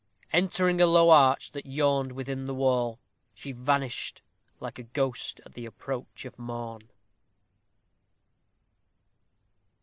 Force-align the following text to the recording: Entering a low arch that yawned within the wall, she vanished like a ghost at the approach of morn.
Entering 0.33 0.81
a 0.81 0.87
low 0.87 1.11
arch 1.11 1.51
that 1.51 1.67
yawned 1.67 2.13
within 2.13 2.45
the 2.45 2.55
wall, 2.55 2.97
she 3.35 3.51
vanished 3.51 4.23
like 4.59 4.79
a 4.79 4.83
ghost 4.83 5.39
at 5.45 5.53
the 5.53 5.67
approach 5.67 6.25
of 6.25 6.39
morn. 6.39 6.89